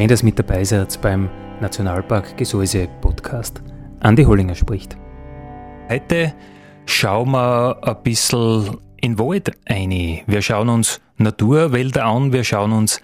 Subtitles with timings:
[0.00, 1.28] Schön, dass mit dabei seid beim
[1.60, 3.60] Nationalpark Gesäuse Podcast.
[4.00, 4.96] Andi Hollinger spricht.
[5.90, 6.32] Heute
[6.86, 10.22] schauen wir ein bisschen in Wald ein.
[10.26, 13.02] Wir schauen uns Naturwälder an, wir schauen uns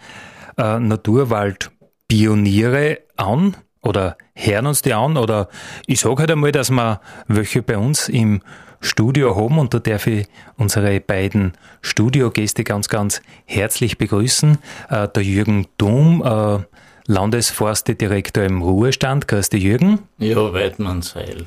[0.57, 5.51] äh, Naturwaldpioniere an oder hören uns die an oder
[5.87, 8.41] ich sage halt einmal, dass wir welche bei uns im
[8.81, 11.53] Studio haben und da darf ich unsere beiden
[11.83, 14.57] Studiogäste ganz, ganz herzlich begrüßen.
[14.89, 16.61] Äh, der Jürgen Dom, äh,
[17.07, 19.27] Landesforstedirektor im Ruhestand.
[19.31, 20.01] Dich, Jürgen.
[20.19, 21.45] Ja, Weidmannsheil.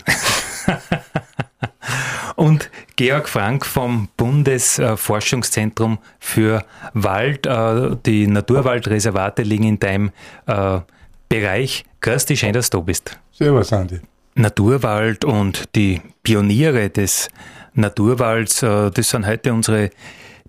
[2.35, 7.45] und Georg Frank vom Bundesforschungszentrum für Wald.
[7.45, 10.11] Äh, die Naturwaldreservate liegen in deinem
[10.47, 10.79] äh,
[11.27, 11.83] Bereich.
[12.05, 13.19] Dich, schön, dass du da bist.
[13.31, 13.99] Servus, Andi.
[14.35, 17.29] Naturwald und die Pioniere des
[17.73, 19.89] Naturwalds, äh, das sind heute unsere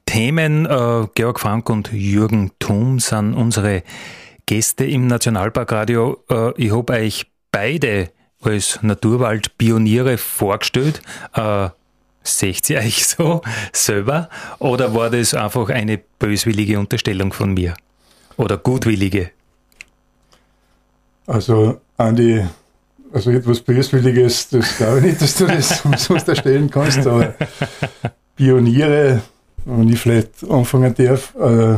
[0.07, 0.67] Themen.
[1.15, 3.85] Georg Frank und Jürgen Thum sind unsere
[4.51, 6.25] Gäste im Nationalparkradio.
[6.29, 8.11] Äh, ich habe euch beide
[8.43, 11.03] als Naturwaldpioniere vorgestellt.
[11.35, 11.69] Äh,
[12.25, 14.29] seht ihr euch so selber?
[14.59, 17.75] Oder war das einfach eine böswillige Unterstellung von mir?
[18.39, 19.31] Oder gutwillige?
[21.29, 22.45] Also, Andi,
[23.13, 27.35] also etwas Böswilliges, das glaube ich nicht, dass du das umsonst erstellen kannst, aber
[28.35, 29.23] Pioniere,
[29.65, 31.77] wenn ich vielleicht anfangen darf, äh,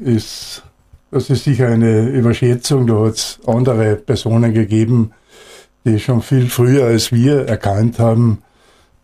[0.00, 0.64] ist
[1.10, 2.86] das ist sicher eine Überschätzung.
[2.86, 5.12] Da hat es andere Personen gegeben,
[5.84, 8.42] die schon viel früher als wir erkannt haben,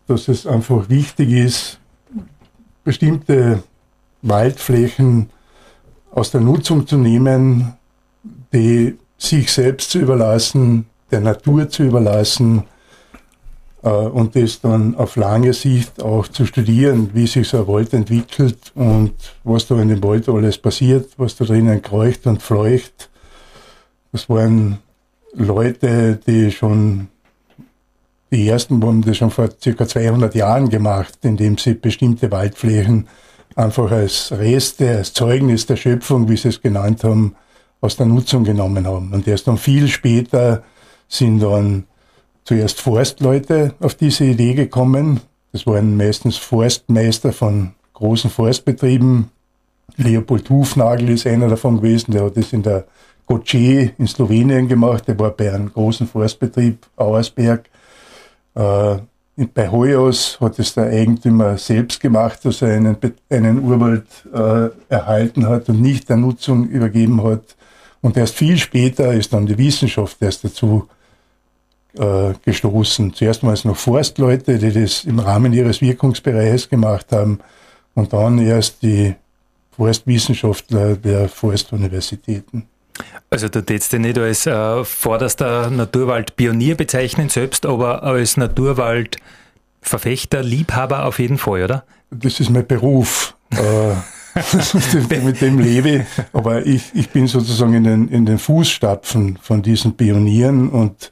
[0.07, 1.79] dass es einfach wichtig ist,
[2.83, 3.63] bestimmte
[4.21, 5.29] Waldflächen
[6.11, 7.73] aus der Nutzung zu nehmen,
[8.53, 12.63] die sich selbst zu überlassen, der Natur zu überlassen
[13.85, 18.71] und das dann auf lange Sicht auch zu studieren, wie sich so ein Wald entwickelt
[18.73, 19.13] und
[19.43, 23.09] was da in dem Wald alles passiert, was da drinnen kreucht und fleucht.
[24.11, 24.79] Das waren
[25.33, 27.09] Leute, die schon,
[28.31, 33.07] die ersten haben das schon vor circa 200 Jahren gemacht, indem sie bestimmte Waldflächen
[33.55, 37.35] einfach als Reste, als Zeugnis der Schöpfung, wie sie es genannt haben,
[37.81, 39.13] aus der Nutzung genommen haben.
[39.13, 40.63] Und erst dann viel später
[41.07, 41.83] sind dann
[42.45, 45.19] zuerst Forstleute auf diese Idee gekommen.
[45.51, 49.29] Das waren meistens Forstmeister von großen Forstbetrieben.
[49.97, 52.85] Leopold Hufnagel ist einer davon gewesen, der hat das in der
[53.25, 57.67] Goce in Slowenien gemacht, der war bei einem großen Forstbetrieb, Auersberg.
[58.53, 58.97] Äh,
[59.53, 62.95] bei Hoyos hat es der Eigentümer selbst gemacht, dass er einen,
[63.29, 67.55] einen Urwald äh, erhalten hat und nicht der Nutzung übergeben hat.
[68.01, 70.87] Und erst viel später ist dann die Wissenschaft erst dazu
[71.99, 73.13] äh, gestoßen.
[73.13, 77.39] Zuerst waren es noch Forstleute, die das im Rahmen ihres Wirkungsbereichs gemacht haben
[77.93, 79.15] und dann erst die
[79.75, 82.67] Forstwissenschaftler der Forstuniversitäten.
[83.29, 91.05] Also du tätst dich nicht als äh, vorderster Naturwaldpionier bezeichnen selbst, aber als Naturwaldverfechter, Liebhaber
[91.05, 91.83] auf jeden Fall, oder?
[92.11, 93.35] Das ist mein Beruf.
[93.51, 93.95] äh,
[95.23, 96.03] mit dem lebe ich.
[96.33, 101.11] Aber ich, ich bin sozusagen in den, in den Fußstapfen von diesen Pionieren und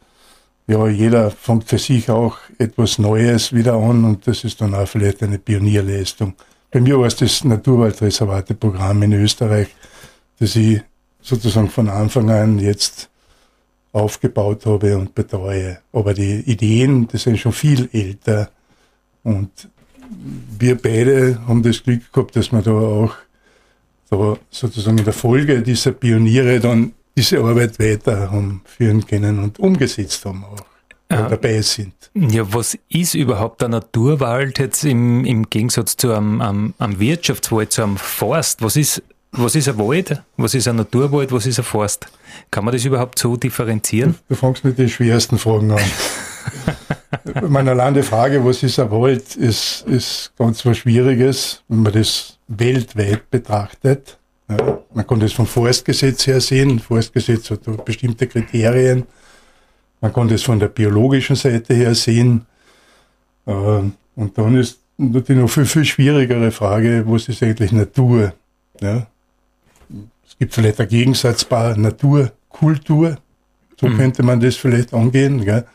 [0.67, 4.87] ja, jeder fängt für sich auch etwas Neues wieder an und das ist dann auch
[4.87, 6.33] vielleicht eine Pionierleistung.
[6.71, 9.67] Bei mir war es das Naturwaldreservate-Programm in Österreich,
[10.39, 10.81] das ich
[11.21, 13.09] sozusagen von Anfang an jetzt
[13.91, 15.79] aufgebaut habe und betreue.
[15.91, 18.49] Aber die Ideen, die sind schon viel älter
[19.23, 19.69] und
[20.57, 23.13] wir beide haben das Glück gehabt, dass wir da auch
[24.09, 29.59] da sozusagen in der Folge dieser Pioniere dann diese Arbeit weiter haben führen können und
[29.59, 30.65] umgesetzt haben auch.
[31.09, 31.93] Dabei sind.
[32.15, 37.71] Ja, was ist überhaupt der Naturwald jetzt im, im Gegensatz zu einem, einem, einem Wirtschaftswald,
[37.71, 38.63] zu einem Forst?
[38.63, 40.23] Was ist, was ist ein Wald?
[40.37, 41.31] Was ist ein Naturwald?
[41.31, 42.07] Was ist ein Forst?
[42.49, 44.13] Kann man das überhaupt so differenzieren?
[44.27, 45.81] Du, du fängst mit den schwersten Fragen an.
[47.47, 51.93] Meine allein die Frage, was ist ein Wald, ist, ist ganz was Schwieriges, wenn man
[51.93, 54.17] das weltweit betrachtet.
[54.47, 56.79] Man kann das vom Forstgesetz her sehen.
[56.79, 59.03] Forstgesetz hat bestimmte Kriterien,
[60.01, 62.45] Man kann das von der biologischen Seite her sehen.
[63.45, 68.33] Äh, und dann ist natürlich noch viel, viel schwierigere Frage, was ist eigentlich Natur?
[68.81, 69.07] Ja?
[70.27, 73.17] Es gibt vielleicht ein Gegensatzpaar Natur, Kultur.
[73.79, 73.97] So mhm.
[73.97, 75.43] könnte man das vielleicht angehen.
[75.43, 75.65] Gell?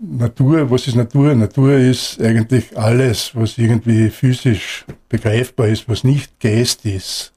[0.00, 1.34] Natur, was ist Natur?
[1.34, 7.32] Natur ist eigentlich alles, was irgendwie physisch begreifbar ist, was nicht Geist ist.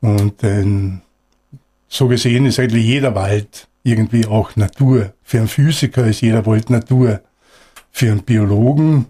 [0.00, 1.02] Und ähm,
[1.86, 5.12] so gesehen ist eigentlich jeder Wald irgendwie auch Natur.
[5.22, 7.20] Für einen Physiker ist jeder Wald Natur.
[7.92, 9.06] Für einen Biologen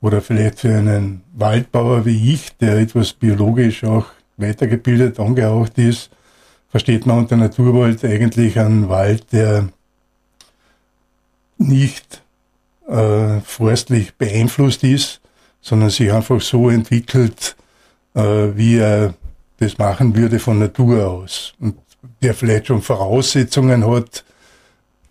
[0.00, 4.06] oder vielleicht für einen Waldbauer wie ich, der etwas biologisch auch
[4.36, 6.10] weitergebildet, angehaucht ist,
[6.68, 9.70] versteht man unter Naturwald eigentlich einen Wald, der
[11.58, 12.22] nicht
[12.88, 15.20] äh, forstlich beeinflusst ist,
[15.60, 17.56] sondern sich einfach so entwickelt,
[18.14, 18.20] äh,
[18.54, 19.14] wie er
[19.58, 21.54] das machen würde von Natur aus.
[21.60, 21.76] Und
[22.22, 24.24] der vielleicht schon Voraussetzungen hat,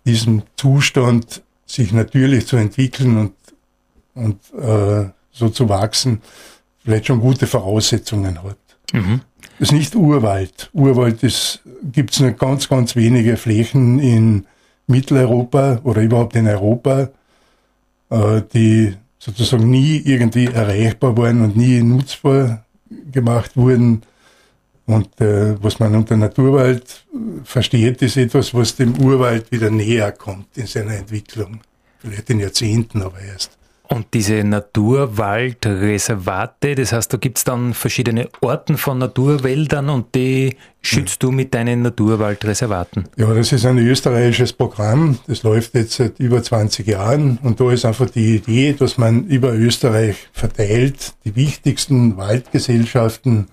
[0.04, 3.32] diesen Zustand sich natürlich zu entwickeln und,
[4.14, 6.22] und äh, so zu wachsen,
[6.84, 8.58] vielleicht schon gute Voraussetzungen hat.
[8.92, 9.22] Mhm.
[9.58, 10.70] Das ist nicht Urwald.
[10.72, 11.20] Urwald
[11.92, 14.46] gibt es nur ganz, ganz wenige Flächen in
[14.86, 17.08] Mitteleuropa oder überhaupt in Europa,
[18.10, 22.64] äh, die sozusagen nie irgendwie erreichbar waren und nie nutzbar
[23.10, 24.02] gemacht wurden.
[24.86, 27.06] Und äh, was man unter Naturwald
[27.44, 31.60] versteht, ist etwas, was dem Urwald wieder näher kommt in seiner Entwicklung.
[31.98, 33.56] Vielleicht in Jahrzehnten aber erst.
[33.86, 40.56] Und diese Naturwaldreservate, das heißt, da gibt es dann verschiedene Orten von Naturwäldern und die
[40.80, 43.04] schützt du mit deinen Naturwaldreservaten.
[43.16, 47.38] Ja, das ist ein österreichisches Programm, das läuft jetzt seit über 20 Jahren.
[47.42, 53.48] Und da ist einfach die Idee, dass man über Österreich verteilt die wichtigsten Waldgesellschaften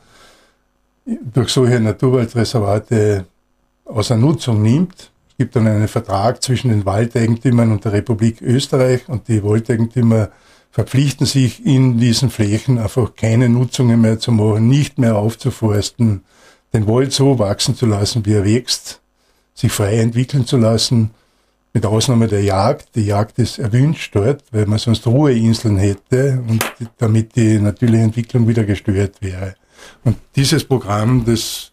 [1.05, 3.25] durch solche Naturwaldreservate
[3.83, 5.10] außer Nutzung nimmt
[5.41, 10.29] gibt dann einen Vertrag zwischen den Waldeigentümern und der Republik Österreich und die Waldeigentümer
[10.69, 16.23] verpflichten sich in diesen Flächen einfach keine Nutzungen mehr zu machen, nicht mehr aufzuforsten,
[16.75, 19.01] den Wald so wachsen zu lassen, wie er wächst,
[19.55, 21.09] sich frei entwickeln zu lassen,
[21.73, 22.89] mit Ausnahme der Jagd.
[22.93, 26.63] Die Jagd ist erwünscht dort, weil man sonst Ruheinseln hätte und
[26.99, 29.55] damit die natürliche Entwicklung wieder gestört wäre.
[30.03, 31.70] Und dieses Programm, das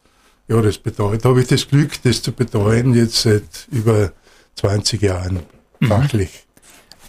[0.48, 4.10] ja, das bedeutet, da habe ich das Glück, das zu betreuen jetzt seit über
[4.56, 5.40] 20 Jahren
[5.80, 5.86] mhm.
[5.86, 6.46] fachlich.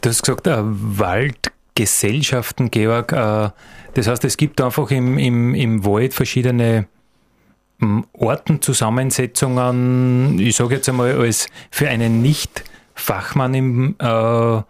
[0.02, 3.14] Du hast gesagt, äh, Waldgesellschaften, Georg.
[3.14, 3.50] Äh,
[3.94, 6.88] das heißt, es gibt einfach im, im, im Wald verschiedene
[7.82, 10.38] ähm, Ortenzusammensetzungen.
[10.40, 14.62] Ich sage jetzt einmal, als für einen Nicht-Fachmann im äh,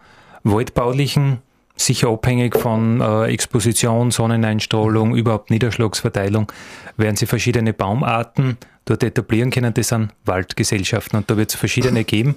[0.43, 1.39] Waldbaulichen
[1.79, 6.51] sicher abhängig von äh, Exposition, Sonneneinstrahlung, überhaupt Niederschlagsverteilung,
[6.97, 9.73] werden sie verschiedene Baumarten dort etablieren können.
[9.73, 12.35] Das sind Waldgesellschaften und da wird es verschiedene geben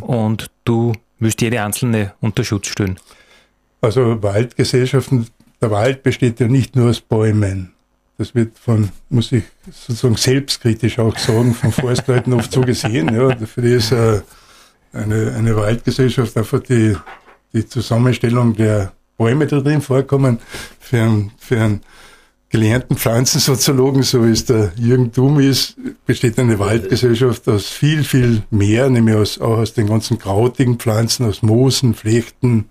[0.00, 2.98] und du wirst jede einzelne unter Schutz stellen.
[3.80, 5.28] Also Waldgesellschaften,
[5.60, 7.72] der Wald besteht ja nicht nur aus Bäumen.
[8.18, 13.14] Das wird von, muss ich sozusagen selbstkritisch auch sagen, von Forstleuten oft so gesehen.
[13.14, 14.22] Ja, für die ist äh,
[14.92, 16.96] eine, eine Waldgesellschaft einfach die
[17.56, 20.38] die Zusammenstellung der Bäume, die drin vorkommen,
[20.78, 21.80] für einen, für einen
[22.50, 28.42] gelernten Pflanzensoziologen, so wie es der Jürgen Thum ist, besteht eine Waldgesellschaft aus viel, viel
[28.50, 32.66] mehr, nämlich aus, auch aus den ganzen krautigen Pflanzen, aus Moosen, Flechten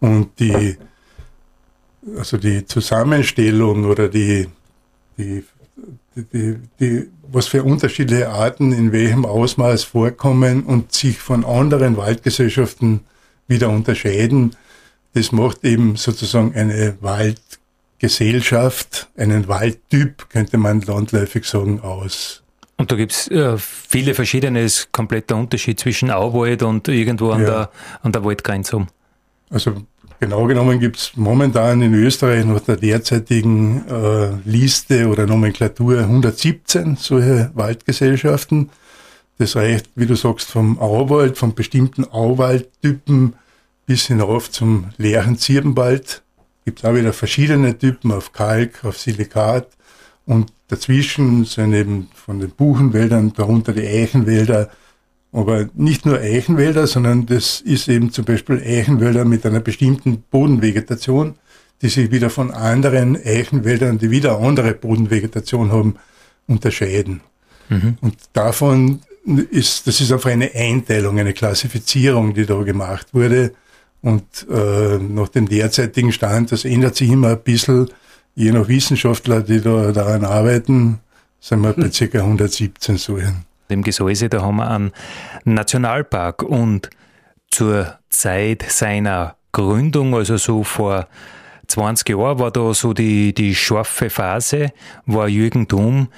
[0.00, 0.76] und die,
[2.16, 4.48] also die Zusammenstellung oder die,
[5.16, 5.44] die,
[6.14, 13.00] die, die, was für unterschiedliche Arten in welchem Ausmaß vorkommen und sich von anderen Waldgesellschaften
[13.46, 14.56] wieder unterscheiden.
[15.14, 22.44] Das macht eben sozusagen eine Waldgesellschaft, einen Waldtyp, könnte man landläufig sagen, aus.
[22.76, 27.46] Und da gibt's äh, viele verschiedene, ist kompletter Unterschied zwischen Auwald und irgendwo an, ja.
[27.46, 27.70] der,
[28.02, 28.86] an der Waldgrenze.
[29.50, 29.74] Also
[30.18, 37.52] genau genommen gibt's momentan in Österreich nach der derzeitigen äh, Liste oder Nomenklatur 117 solche
[37.54, 38.70] Waldgesellschaften.
[39.38, 43.34] Das reicht, wie du sagst, vom Auwald, von bestimmten Auwaldtypen
[43.86, 46.22] bis hinauf zum leeren Zirbenwald.
[46.64, 49.68] Gibt auch wieder verschiedene Typen auf Kalk, auf Silikat
[50.26, 54.70] und dazwischen sind eben von den Buchenwäldern, darunter die Eichenwälder,
[55.32, 61.34] aber nicht nur Eichenwälder, sondern das ist eben zum Beispiel Eichenwälder mit einer bestimmten Bodenvegetation,
[61.82, 65.96] die sich wieder von anderen Eichenwäldern, die wieder andere Bodenvegetation haben,
[66.46, 67.20] unterscheiden.
[67.68, 67.98] Mhm.
[68.00, 73.52] Und davon ist, das ist einfach eine Einteilung, eine Klassifizierung, die da gemacht wurde.
[74.02, 77.88] Und äh, nach dem derzeitigen Stand, das ändert sich immer ein bisschen,
[78.34, 81.00] je nach Wissenschaftler, die da daran arbeiten,
[81.40, 82.18] sind wir bei ca.
[82.18, 83.44] 117 Säulen.
[83.68, 84.92] Im Gesäuse, da haben wir einen
[85.44, 86.90] Nationalpark und
[87.50, 91.06] zur Zeit seiner Gründung, also so vor
[91.68, 94.72] 20 Jahren, war da so die, die scharfe Phase,
[95.06, 96.08] war Jürgen Thum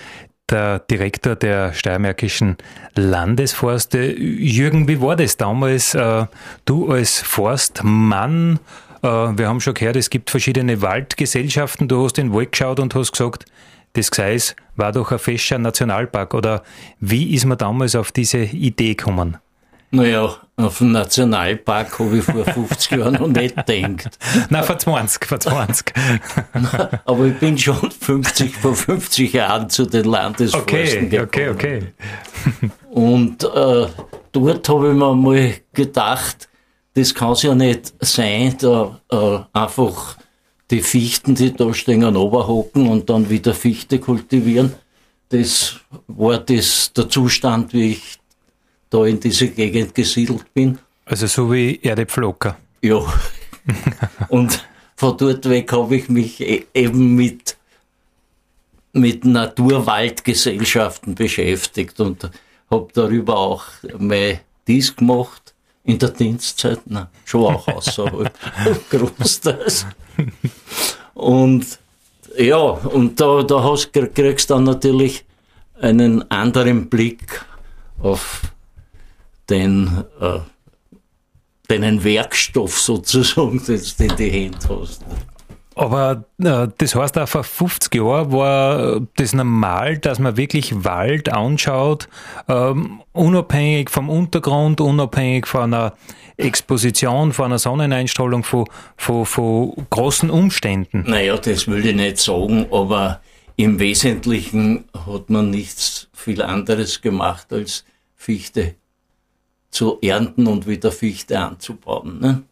[0.50, 2.56] der Direktor der Steiermärkischen
[2.94, 3.98] Landesforste.
[3.98, 5.94] Jürgen, wie war das damals?
[5.94, 6.26] Äh,
[6.64, 8.60] du als Forstmann,
[9.02, 11.88] äh, wir haben schon gehört, es gibt verschiedene Waldgesellschaften.
[11.88, 13.46] Du hast in den Wald geschaut und hast gesagt,
[13.94, 16.34] das Gseis war doch ein fescher Nationalpark.
[16.34, 16.62] Oder
[17.00, 19.38] wie ist man damals auf diese Idee gekommen?
[19.96, 24.18] Naja, auf den Nationalpark habe ich vor 50 Jahren noch nicht gedacht.
[24.50, 25.94] Nein, vor 20, vor 20.
[27.06, 31.48] Aber ich bin schon 50, vor 50 Jahren zu den Landesforsten okay, gekommen.
[31.48, 31.82] Okay, okay,
[32.90, 33.86] Und äh,
[34.32, 36.50] dort habe ich mir mal gedacht,
[36.92, 40.18] das kann es ja nicht sein, da äh, einfach
[40.70, 44.74] die Fichten, die da stehen, runterhocken und dann wieder Fichte kultivieren.
[45.30, 45.76] Das
[46.06, 48.18] war das der Zustand, wie ich
[48.90, 50.78] da in diese Gegend gesiedelt bin.
[51.04, 52.56] Also so wie Erdäpfelocker.
[52.82, 53.00] Ja.
[54.28, 54.64] und
[54.96, 57.56] von dort weg habe ich mich e eben mit,
[58.92, 62.30] mit Naturwaldgesellschaften beschäftigt und
[62.70, 63.64] habe darüber auch
[63.98, 68.32] mal dies gemacht in der Dienstzeit, na, schon auch außerhalb
[68.90, 69.86] Großteils.
[71.14, 71.78] Und
[72.36, 75.24] ja, und da, da hast, kriegst du dann natürlich
[75.80, 77.44] einen anderen Blick
[78.00, 78.42] auf
[79.50, 80.38] den, äh,
[81.68, 85.04] deinen Werkstoff sozusagen, den du in die Hände hast.
[85.76, 91.30] Aber äh, das heißt auch vor 50 Jahren war das normal, dass man wirklich Wald
[91.30, 92.08] anschaut,
[92.48, 95.92] ähm, unabhängig vom Untergrund, unabhängig von einer
[96.38, 98.64] Exposition, von einer Sonneneinstrahlung, von,
[98.96, 101.04] von, von großen Umständen.
[101.06, 103.20] Naja, das will ich nicht sagen, aber
[103.56, 107.84] im Wesentlichen hat man nichts viel anderes gemacht als
[108.14, 108.76] Fichte
[109.70, 112.20] zu ernten und wieder Fichte anzubauen.
[112.20, 112.42] Ne?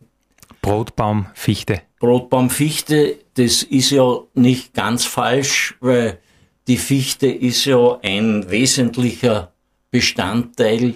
[0.63, 1.83] Brotbaum, Fichte.
[1.99, 6.19] Brotbaum, Fichte, das ist ja nicht ganz falsch, weil
[6.67, 9.53] die Fichte ist ja ein wesentlicher
[9.91, 10.95] Bestandteil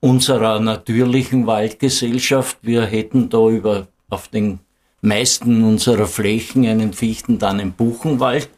[0.00, 2.58] unserer natürlichen Waldgesellschaft.
[2.62, 4.58] Wir hätten da über auf den
[5.00, 8.48] meisten unserer Flächen einen Fichten, dann einen Buchenwald,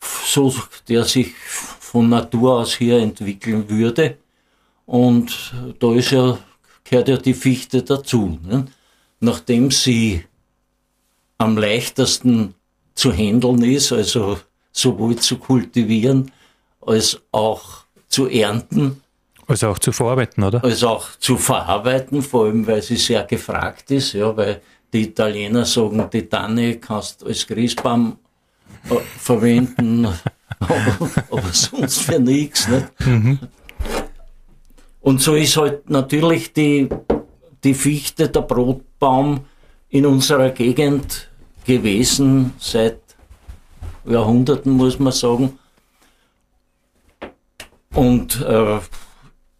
[0.00, 0.54] so
[0.88, 4.18] der sich von Natur aus hier entwickeln würde.
[4.86, 6.38] Und da ist ja,
[6.84, 8.38] gehört ja die Fichte dazu.
[8.42, 8.66] Ne?
[9.20, 10.24] Nachdem sie
[11.38, 12.54] am leichtesten
[12.94, 14.38] zu handeln ist, also
[14.72, 16.30] sowohl zu kultivieren
[16.80, 19.02] als auch zu ernten.
[19.48, 20.62] Also auch zu verarbeiten, oder?
[20.64, 24.60] Als auch zu verarbeiten, vor allem weil sie sehr gefragt ist, ja, weil
[24.92, 28.18] die Italiener sagen, die Tanne kannst du als Grießbaum
[28.90, 30.06] äh, verwenden,
[30.58, 32.68] aber, aber, sonst für nichts.
[33.04, 33.38] Mhm.
[35.06, 36.88] Und so ist halt natürlich die,
[37.62, 39.44] die Fichte, der Brotbaum
[39.88, 41.30] in unserer Gegend
[41.64, 42.98] gewesen, seit
[44.04, 45.60] Jahrhunderten muss man sagen.
[47.94, 48.80] Und äh,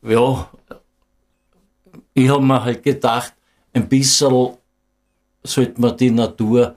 [0.03, 0.51] ja,
[2.13, 3.33] ich habe mir halt gedacht,
[3.73, 4.57] ein bisschen
[5.45, 6.77] sollte man die Natur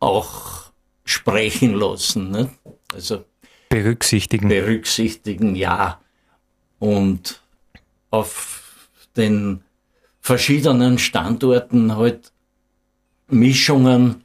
[0.00, 0.72] auch
[1.04, 2.32] sprechen lassen.
[2.32, 2.50] Ne?
[2.92, 3.24] Also
[3.68, 4.48] berücksichtigen.
[4.48, 6.00] Berücksichtigen, ja.
[6.80, 7.40] Und
[8.10, 9.62] auf den
[10.20, 12.32] verschiedenen Standorten halt
[13.28, 14.24] Mischungen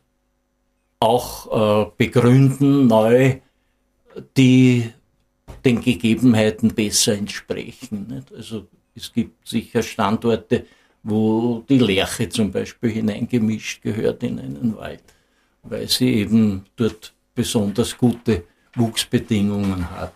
[1.00, 3.40] auch äh, begründen, neu,
[4.38, 4.92] die
[5.64, 8.08] den Gegebenheiten besser entsprechen.
[8.08, 8.34] Nicht?
[8.34, 10.66] Also es gibt sicher Standorte,
[11.04, 15.04] wo die Lerche zum Beispiel hineingemischt gehört in einen Wald,
[15.64, 18.44] weil sie eben dort besonders gute
[18.76, 20.14] Wuchsbedingungen hat.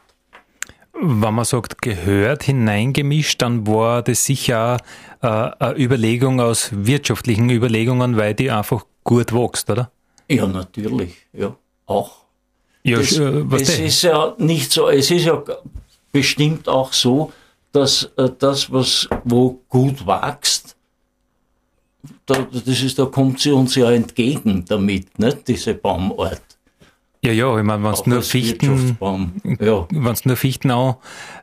[0.93, 4.77] Wenn man sagt, gehört hineingemischt, dann war das sicher
[5.21, 9.91] äh, eine Überlegung aus wirtschaftlichen Überlegungen, weil die einfach gut wächst, oder?
[10.29, 11.55] Ja, natürlich, ja,
[11.85, 12.25] auch.
[12.83, 15.43] Ja, das, was es ist ja nicht so, es ist ja
[16.11, 17.31] bestimmt auch so,
[17.71, 20.75] dass äh, das, was wo gut wächst,
[22.25, 26.41] da, das ist, da kommt sie uns ja entgegen damit, nicht, diese Baumart.
[27.21, 28.97] Ja, ja, ich meine, wenn es nur Fichten,
[29.59, 29.87] ja.
[29.91, 30.95] wenn nur Fichten an,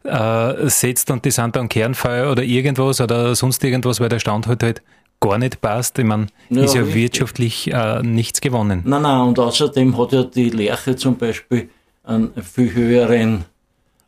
[0.05, 4.47] äh, setzt und die sind dann Kernfeuer oder irgendwas oder sonst irgendwas, weil der Stand
[4.47, 4.83] halt halt
[5.21, 7.03] gar nicht passt, ich meine, ja, ist ja richtig.
[7.03, 8.83] wirtschaftlich äh, nichts gewonnen.
[8.87, 11.69] Nein, nein, und außerdem hat ja die Lerche zum Beispiel
[12.05, 13.45] einen viel höheren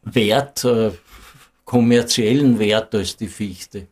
[0.02, 0.90] Wert, äh,
[1.64, 3.88] kommerziellen Wert als die Fichte.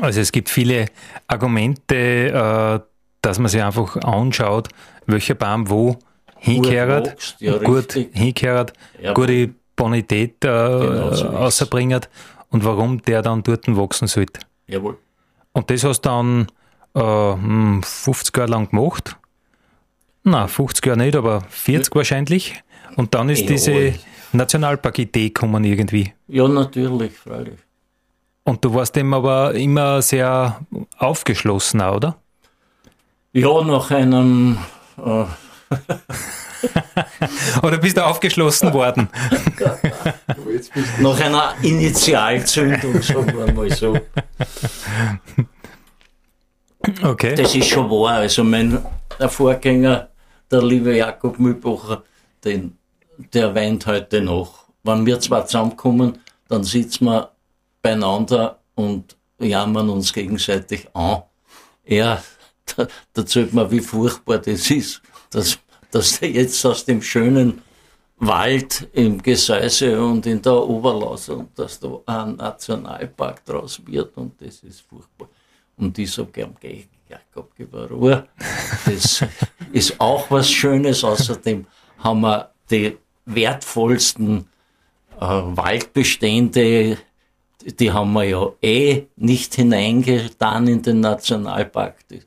[0.00, 0.86] Also es gibt viele
[1.28, 2.80] Argumente, äh,
[3.22, 4.68] dass man sich einfach anschaut,
[5.06, 5.98] welcher Baum wo
[6.46, 9.12] hinkehrt, ja, gut hinkehrt, ja.
[9.12, 12.00] gute Bonität äh, genau so außerbringen
[12.50, 14.40] und warum der dann dort wachsen sollte.
[14.66, 14.96] Jawohl.
[15.52, 16.46] Und das hast du dann
[16.94, 19.16] äh, 50 hm, Jahre lang gemacht.
[20.22, 21.98] Na, 50 Jahre nicht, aber 40 ja.
[21.98, 22.62] wahrscheinlich.
[22.96, 23.94] Und dann ist ja, diese
[24.32, 26.12] Nationalpark-Idee gekommen irgendwie.
[26.28, 27.58] Ja, natürlich, freilich.
[28.44, 30.60] Und du warst dem aber immer sehr
[30.98, 32.16] aufgeschlossen, oder?
[33.32, 34.58] Ja, nach einem.
[35.04, 35.24] Äh
[37.62, 39.08] Oder bist du aufgeschlossen worden?
[41.00, 43.98] nach einer Initialzündung, sagen wir mal so.
[47.02, 47.34] Okay.
[47.34, 48.18] Das ist schon wahr.
[48.18, 48.84] Also mein
[49.28, 50.08] Vorgänger,
[50.50, 52.04] der liebe Jakob Mühlbacher,
[52.44, 52.78] den,
[53.32, 54.66] der weint heute noch.
[54.82, 57.32] Wenn wir zwar zusammenkommen, dann sitzen wir
[57.82, 61.22] beieinander und jammern uns gegenseitig an.
[61.84, 62.22] Er,
[62.76, 65.58] da, da zählt man, wie furchtbar das ist, dass,
[65.90, 67.62] dass der jetzt aus dem schönen
[68.18, 74.40] Wald im Gesäuse und in der Oberlaus und dass da ein Nationalpark draus wird und
[74.40, 75.28] das ist furchtbar.
[75.76, 78.26] Und ich sage gern, geh, Jakob, gib Ruhe.
[78.86, 79.24] Das
[79.72, 81.04] ist auch was Schönes.
[81.04, 81.66] Außerdem
[81.98, 84.48] haben wir die wertvollsten
[85.20, 86.98] äh, Waldbestände,
[87.64, 92.08] die haben wir ja eh nicht hineingetan in den Nationalpark.
[92.08, 92.22] Die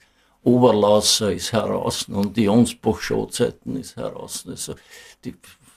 [0.49, 4.45] Oberlausser ist heraus und die Jonsbach-Schotzeiten ist heraus.
[4.47, 4.75] Also
[5.23, 5.35] die,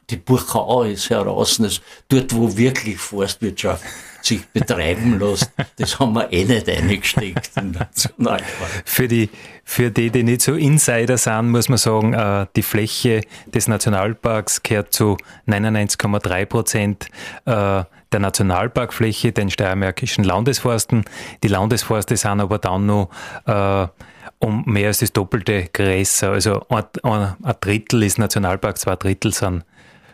[0.08, 1.60] die Burchau ist heraus.
[1.60, 3.84] Also dort, wo wirklich Forstwirtschaft
[4.22, 8.82] sich betreiben lässt, das haben wir eh nicht eingesteckt im Nationalpark.
[8.84, 9.28] Für die,
[9.64, 14.62] für die, die nicht so Insider sind, muss man sagen, äh, die Fläche des Nationalparks
[14.62, 17.06] gehört zu 99,3 Prozent
[17.44, 21.04] äh, der Nationalparkfläche, den steiermärkischen Landesforsten.
[21.42, 23.10] Die Landesforste sind aber dann noch
[23.46, 23.86] äh,
[24.42, 26.32] um mehr als das Doppelte größer.
[26.32, 29.64] Also ein, ein, Drittel ist Nationalpark, zwei Drittel sind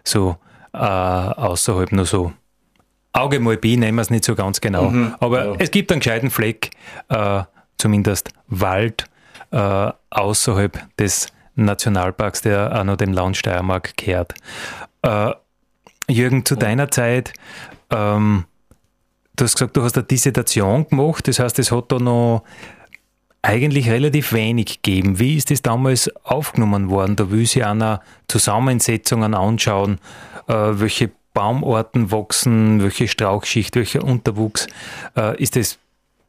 [0.04, 0.36] so
[0.72, 2.32] äh, außerhalb nur so
[3.14, 4.90] Auge mal B nehmen wir es nicht so ganz genau.
[4.90, 5.54] Mhm, Aber ja.
[5.58, 6.70] es gibt einen gescheiten Fleck,
[7.08, 7.42] äh,
[7.78, 9.06] zumindest Wald,
[9.50, 14.34] äh, außerhalb des Nationalparks, der auch noch dem Land Steiermark gehört.
[15.02, 15.32] Äh,
[16.08, 17.32] Jürgen, zu deiner Zeit,
[17.90, 18.44] ähm,
[19.36, 22.44] du hast gesagt, du hast eine Dissertation gemacht, das heißt, es hat da noch
[23.42, 25.18] eigentlich relativ wenig gegeben.
[25.18, 27.16] Wie ist das damals aufgenommen worden?
[27.16, 29.98] Da will sich einer Zusammensetzungen anschauen,
[30.48, 34.66] äh, welche Baumarten wachsen, welche Strauchschicht, welcher Unterwuchs.
[35.16, 35.78] Äh, ist das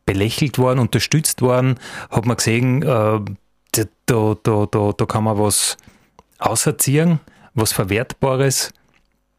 [0.06, 1.80] belächelt worden, unterstützt worden?
[2.12, 3.20] Hat man gesehen, äh,
[4.06, 5.78] da, da, da, da kann man was
[6.38, 7.20] auserziehen,
[7.54, 8.72] was Verwertbares?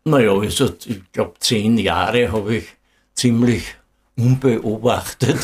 [0.04, 2.64] Naja, also ich glaube, zehn Jahre habe ich
[3.14, 3.76] ziemlich
[4.20, 5.38] unbeobachtet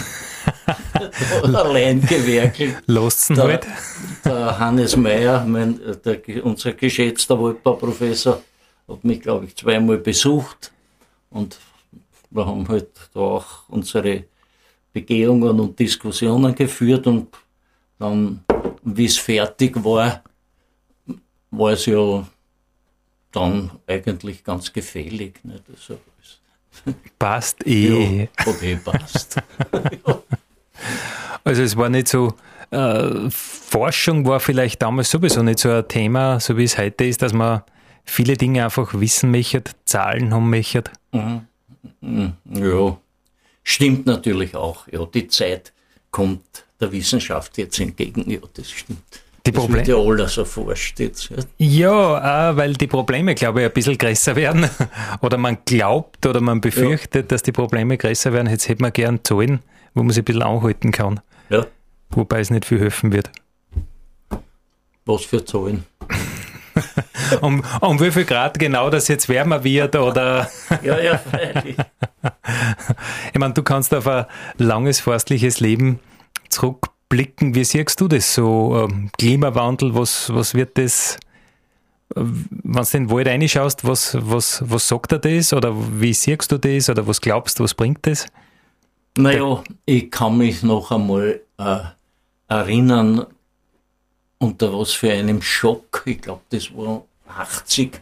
[1.42, 2.76] allein gewerkelt.
[2.86, 3.66] Losten halt.
[4.24, 8.42] Der Hannes Meyer, mein, der, unser geschätzter Waldbauprofessor,
[8.88, 10.72] hat mich, glaube ich, zweimal besucht
[11.30, 11.58] und
[12.30, 14.24] wir haben halt da auch unsere
[14.92, 17.28] Begehungen und Diskussionen geführt und
[17.98, 18.44] dann,
[18.82, 20.22] wie es fertig war,
[21.50, 22.26] war es ja
[23.32, 25.44] dann eigentlich ganz gefällig.
[25.44, 25.64] Nicht?
[25.70, 25.98] Also,
[27.18, 28.22] passt eh.
[28.22, 29.36] Ja, okay, passt.
[31.44, 32.34] Also es war nicht so,
[32.72, 37.22] äh, Forschung war vielleicht damals sowieso nicht so ein Thema, so wie es heute ist,
[37.22, 37.62] dass man
[38.04, 40.82] viele Dinge einfach wissen möchte, Zahlen haben möchte.
[41.12, 41.46] Mhm.
[42.00, 42.32] mhm.
[42.48, 42.98] Ja,
[43.62, 44.88] stimmt natürlich auch.
[44.88, 45.72] Ja, die Zeit
[46.10, 48.28] kommt der Wissenschaft jetzt entgegen.
[48.28, 49.22] Ja, das stimmt.
[49.46, 49.78] Die Probleme.
[49.78, 51.30] Das wird ja alles erforscht jetzt.
[51.58, 54.68] Ja, auch weil die Probleme, glaube ich, ein bisschen größer werden.
[55.20, 57.28] oder man glaubt oder man befürchtet, ja.
[57.28, 58.48] dass die Probleme größer werden.
[58.48, 59.60] Jetzt hätte man gern Zahlen,
[59.94, 61.20] wo man sich ein bisschen anhalten kann.
[61.48, 61.66] Ja.
[62.10, 63.30] Wobei es nicht viel helfen wird.
[65.04, 65.84] Was für Zahlen?
[67.40, 70.50] um, um wie viel Grad genau das jetzt wärmer wird oder.
[70.82, 71.76] ja, ja, freilich.
[73.32, 74.26] ich meine, du kannst auf ein
[74.58, 76.00] langes forstliches Leben
[77.08, 77.54] zurückblicken.
[77.54, 78.88] Wie siehst du das so?
[78.88, 81.18] Ähm, Klimawandel, was, was wird das?
[82.14, 85.52] Wenn du den Wald reinschaust, was, was, was sagt er das?
[85.52, 86.88] Oder wie siehst du das?
[86.88, 88.26] Oder was glaubst du, was bringt das?
[89.18, 91.78] Naja, ich kann mich noch einmal äh,
[92.48, 93.26] erinnern,
[94.38, 97.98] unter was für einem Schock, ich glaube, das war 80,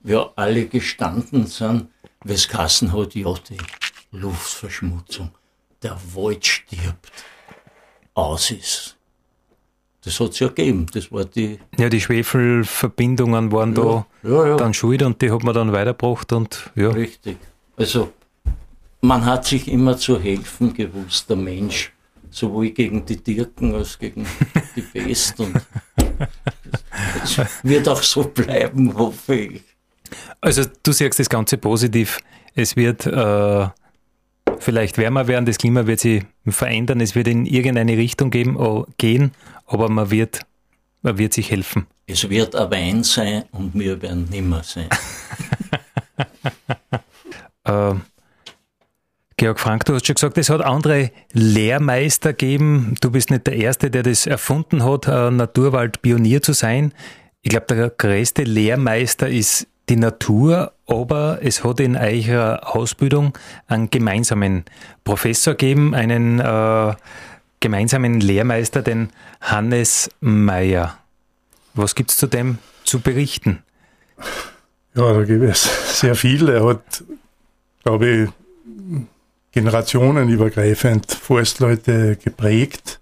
[0.00, 1.86] wir alle gestanden sind,
[2.24, 3.56] es Kassen hat, ja, die
[4.10, 5.30] Luftverschmutzung,
[5.80, 7.12] der Wald stirbt,
[8.18, 8.96] aus ist.
[10.04, 10.86] Das hat es ja gegeben.
[10.92, 11.58] Das war die.
[11.78, 13.82] Ja, die Schwefelverbindungen waren ja,
[14.22, 14.56] da ja, ja.
[14.56, 16.88] dann schuld und die hat man dann weitergebracht und ja.
[16.90, 17.36] Richtig.
[17.76, 18.12] Also,
[19.00, 21.92] man hat sich immer zu helfen gewusst, der Mensch
[22.30, 24.26] sowohl gegen die Dirken als gegen
[24.76, 25.40] die Pest.
[25.40, 25.60] Und
[27.20, 29.62] das wird auch so bleiben, hoffe ich.
[30.40, 32.18] Also du siehst das Ganze positiv.
[32.54, 33.68] Es wird äh,
[34.62, 38.86] vielleicht wärmer werden, das Klima wird sich verändern, es wird in irgendeine Richtung geben, oh,
[38.98, 39.32] gehen,
[39.66, 40.40] aber man wird,
[41.02, 41.86] man wird sich helfen.
[42.06, 44.88] Es wird ein Wein sein und wir werden nimmer sein.
[47.64, 47.94] äh,
[49.36, 52.96] Georg Frank, du hast schon gesagt, es hat andere Lehrmeister gegeben.
[53.00, 56.92] Du bist nicht der Erste, der das erfunden hat, Naturwaldpionier zu sein.
[57.42, 63.90] Ich glaube, der größte Lehrmeister ist die Natur, aber es hat in eurer Ausbildung einen
[63.90, 64.64] gemeinsamen
[65.04, 66.94] Professor gegeben, einen äh,
[67.60, 70.98] gemeinsamen Lehrmeister, den Hannes Meyer.
[71.74, 73.62] Was gibt es zu dem zu berichten?
[74.94, 76.48] Ja, da gibt es sehr viel.
[76.48, 77.04] Er hat,
[77.84, 78.28] glaube ich,
[79.52, 83.00] generationenübergreifend Forstleute geprägt.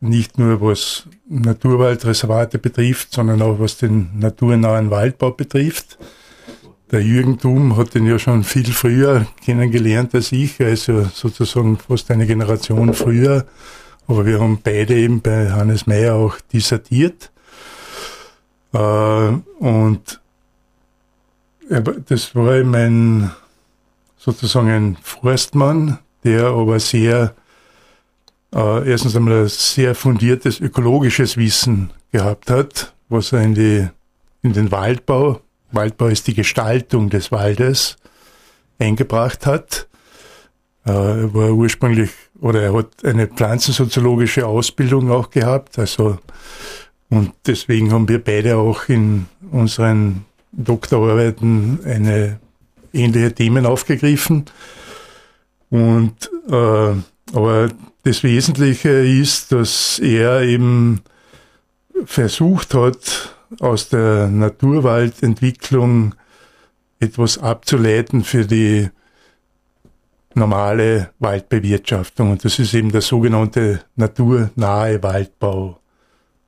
[0.00, 5.98] Nicht nur was Naturwaldreservate betrifft, sondern auch was den naturnahen Waldbau betrifft.
[6.90, 10.58] Der Jürgen Thum hat den ja schon viel früher kennengelernt als ich.
[10.58, 13.44] Ja sozusagen fast eine Generation früher.
[14.06, 17.30] Aber wir haben beide eben bei Hannes Meyer auch dissertiert.
[18.72, 20.20] Äh, und
[22.08, 23.30] das war eben ein,
[24.16, 27.34] sozusagen ein Forstmann, der aber sehr,
[28.54, 33.88] äh, erstens einmal ein sehr fundiertes ökologisches Wissen gehabt hat, was er in, die,
[34.42, 35.40] in den Waldbau,
[35.72, 37.96] Waldbau ist die Gestaltung des Waldes,
[38.78, 39.88] eingebracht hat.
[40.86, 46.18] Äh, er war ursprünglich, oder er hat eine pflanzensoziologische Ausbildung auch gehabt, also
[47.10, 52.38] und deswegen haben wir beide auch in unseren Doktorarbeiten eine
[52.92, 54.44] ähnliche Themen aufgegriffen.
[55.70, 56.94] Und äh,
[57.34, 57.68] aber
[58.08, 61.02] das Wesentliche ist, dass er eben
[62.06, 66.14] versucht hat, aus der Naturwaldentwicklung
[67.00, 68.88] etwas abzuleiten für die
[70.34, 72.30] normale Waldbewirtschaftung.
[72.30, 75.78] Und das ist eben der sogenannte naturnahe Waldbau.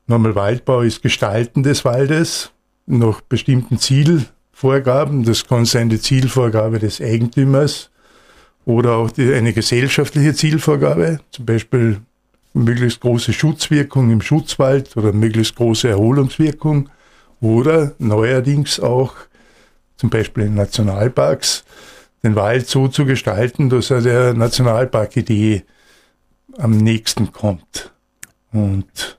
[0.07, 2.53] Normal Waldbau ist Gestalten des Waldes
[2.87, 5.25] nach bestimmten Zielvorgaben.
[5.25, 7.91] Das kann sein die Zielvorgabe des Eigentümers
[8.65, 12.01] oder auch die, eine gesellschaftliche Zielvorgabe, zum Beispiel
[12.53, 16.89] möglichst große Schutzwirkung im Schutzwald oder möglichst große Erholungswirkung
[17.41, 19.15] oder neuerdings auch
[19.97, 21.65] zum Beispiel in Nationalparks
[22.23, 25.65] den Wald so zu gestalten, dass er der Nationalparkidee
[26.59, 27.93] am nächsten kommt.
[28.53, 29.19] Und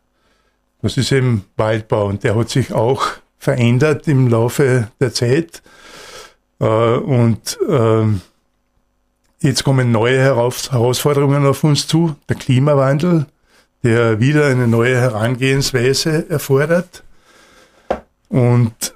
[0.81, 3.03] das ist eben Waldbau und der hat sich auch
[3.37, 5.61] verändert im Laufe der Zeit.
[6.59, 8.21] Äh, und ähm,
[9.41, 12.15] jetzt kommen neue Herausforderungen auf uns zu.
[12.29, 13.25] Der Klimawandel,
[13.83, 17.03] der wieder eine neue Herangehensweise erfordert.
[18.29, 18.95] Und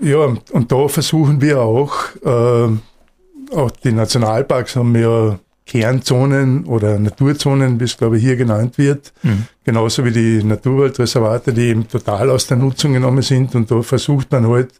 [0.00, 7.78] ja, und da versuchen wir auch, äh, auch die Nationalparks haben ja Kernzonen oder Naturzonen,
[7.80, 9.46] wie es glaube ich hier genannt wird, mhm.
[9.64, 13.54] genauso wie die Naturwaldreservate, die eben total aus der Nutzung genommen sind.
[13.54, 14.72] Und da versucht man halt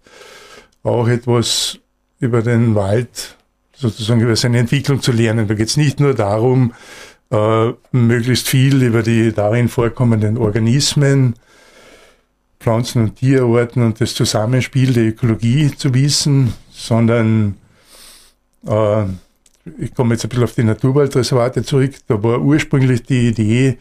[0.82, 1.78] auch etwas
[2.18, 3.36] über den Wald,
[3.80, 5.48] sozusagen über seine Entwicklung zu lernen.
[5.48, 6.74] Da geht es nicht nur darum,
[7.30, 11.34] äh, möglichst viel über die darin vorkommenden Organismen,
[12.58, 17.56] Pflanzen- und Tierarten und das Zusammenspiel der Ökologie zu wissen, sondern
[18.66, 19.04] äh,
[19.78, 23.78] ich komme jetzt ein bisschen auf die Naturwaldreservate zurück, da war ursprünglich die Idee,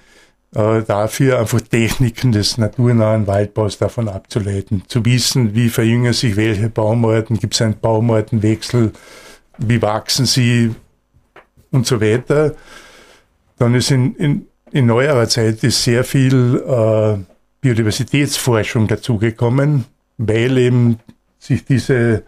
[0.55, 6.69] äh, dafür einfach Techniken des naturnahen Waldbaus davon abzuleiten, zu wissen, wie verjüngen sich welche
[6.69, 8.91] Baumarten, gibt es einen Baumartenwechsel,
[9.59, 10.73] wie wachsen sie
[11.71, 12.55] und so weiter.
[13.57, 17.17] Dann ist in, in, in neuerer Zeit ist sehr viel äh,
[17.61, 19.85] Biodiversitätsforschung dazugekommen,
[20.17, 20.99] weil eben
[21.39, 22.23] sich diese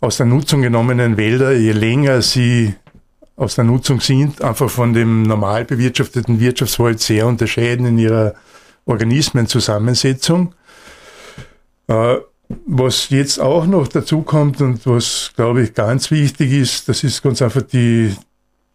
[0.00, 2.74] aus der Nutzung genommenen Wälder, je länger sie
[3.36, 8.34] aus der Nutzung sind, einfach von dem normal bewirtschafteten Wirtschaftswald sehr unterscheiden in ihrer
[8.86, 10.54] Organismenzusammensetzung.
[11.86, 12.16] Äh,
[12.66, 17.22] was jetzt auch noch dazu kommt und was, glaube ich, ganz wichtig ist, das ist
[17.22, 18.14] ganz einfach die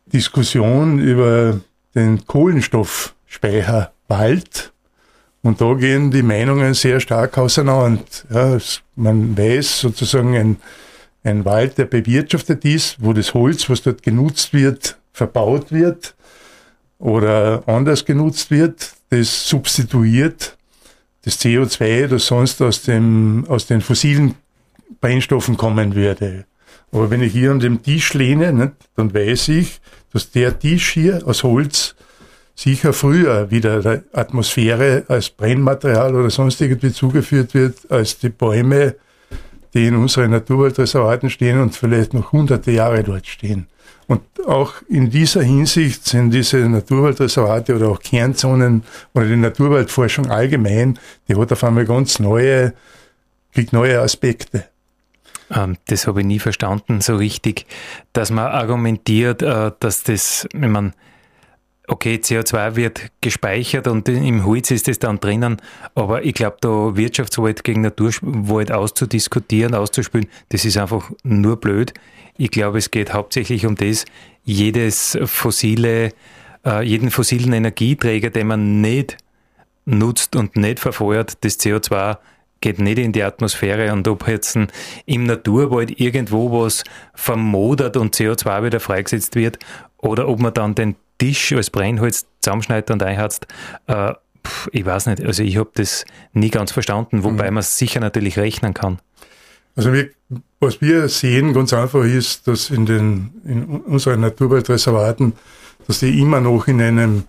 [0.05, 1.59] Diskussion über
[1.93, 4.71] den Kohlenstoffspeicher Wald.
[5.41, 8.03] Und da gehen die Meinungen sehr stark auseinander.
[8.29, 8.57] Ja,
[8.95, 10.57] man weiß sozusagen, ein
[11.25, 16.15] ein Wald, der bewirtschaftet ist, wo das Holz, was dort genutzt wird, verbaut wird
[16.99, 20.55] oder anders genutzt wird, das substituiert
[21.25, 24.35] das CO2, das sonst aus, dem, aus den fossilen
[25.01, 26.45] Brennstoffen kommen würde.
[26.91, 29.81] Aber wenn ich hier an dem Tisch lehne, nicht, dann weiß ich,
[30.13, 31.95] dass der Tisch hier aus Holz
[32.55, 38.95] sicher früher wieder der Atmosphäre als Brennmaterial oder sonst irgendwie zugeführt wird, als die Bäume
[39.75, 43.67] die in unseren Naturwaldreservaten stehen und vielleicht noch hunderte Jahre dort stehen.
[44.07, 50.99] Und auch in dieser Hinsicht sind diese Naturwaldreservate oder auch Kernzonen oder die Naturwaldforschung allgemein,
[51.27, 52.73] die hat auf einmal ganz neue,
[53.53, 54.65] kriegt neue Aspekte.
[55.49, 57.65] Ähm, das habe ich nie verstanden so richtig,
[58.13, 60.93] dass man argumentiert, äh, dass das, wenn man
[61.87, 65.57] okay, CO2 wird gespeichert und im Holz ist es dann drinnen,
[65.93, 71.93] aber ich glaube, da Wirtschaftswald gegen Naturwald auszudiskutieren, auszuspielen, das ist einfach nur blöd.
[72.37, 74.05] Ich glaube, es geht hauptsächlich um das,
[74.43, 76.11] jedes fossile,
[76.65, 79.17] äh, jeden fossilen Energieträger, den man nicht
[79.85, 82.17] nutzt und nicht verfeuert, das CO2
[82.61, 84.57] geht nicht in die Atmosphäre und ob jetzt
[85.05, 89.59] im Naturwald irgendwo was vermodert und CO2 wieder freigesetzt wird
[89.97, 93.47] oder ob man dann den Tisch als Brennholz zusammenschneidet und einhatzt,
[93.87, 94.13] äh,
[94.71, 97.55] ich weiß nicht, also ich habe das nie ganz verstanden, wobei mhm.
[97.55, 98.99] man sicher natürlich rechnen kann.
[99.75, 100.09] Also wir,
[100.59, 105.33] was wir sehen ganz einfach ist, dass in den in unseren Naturwaldreservaten,
[105.87, 107.23] dass die immer noch in einem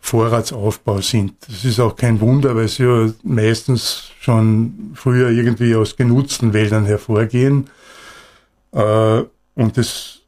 [0.00, 1.34] Vorratsaufbau sind.
[1.46, 6.86] Das ist auch kein Wunder, weil sie ja meistens schon früher irgendwie aus genutzten Wäldern
[6.86, 7.68] hervorgehen.
[8.72, 9.22] Äh,
[9.54, 10.21] und das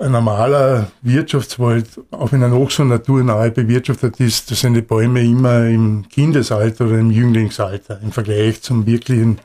[0.00, 5.22] ein normaler Wirtschaftswald, auch wenn er noch so naturnahe bewirtschaftet ist, da sind die Bäume
[5.22, 9.38] immer im Kindesalter oder im Jünglingsalter im Vergleich zum wirklichen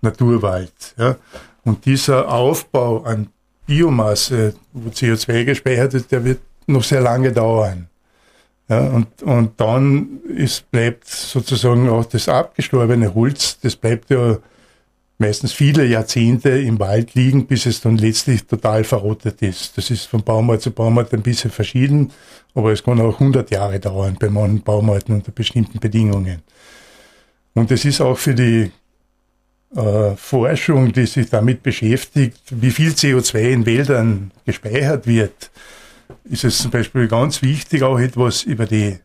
[0.00, 0.72] Naturwald.
[0.96, 1.16] Ja.
[1.64, 3.28] Und dieser Aufbau an
[3.66, 7.88] Biomasse, wo CO2 gespeichert ist, der wird noch sehr lange dauern.
[8.68, 14.38] Ja, und, und dann ist, bleibt sozusagen auch das abgestorbene Holz, das bleibt ja
[15.18, 19.76] meistens viele Jahrzehnte im Wald liegen, bis es dann letztlich total verrottet ist.
[19.76, 22.12] Das ist von Baumart zu Baumart ein bisschen verschieden,
[22.54, 26.42] aber es kann auch 100 Jahre dauern bei manchen Baumarten unter bestimmten Bedingungen.
[27.54, 28.70] Und es ist auch für die
[29.74, 35.50] äh, Forschung, die sich damit beschäftigt, wie viel CO2 in Wäldern gespeichert wird,
[36.24, 38.98] ist es zum Beispiel ganz wichtig, auch etwas über die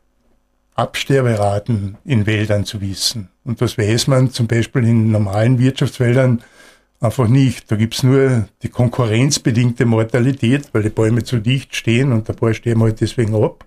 [0.75, 3.29] Absterberaten in Wäldern zu wissen.
[3.43, 6.43] Und das weiß man zum Beispiel in normalen Wirtschaftswäldern
[6.99, 7.69] einfach nicht.
[7.71, 12.55] Da gibt's nur die konkurrenzbedingte Mortalität, weil die Bäume zu dicht stehen und der Bäume
[12.55, 13.65] stehen halt deswegen ab.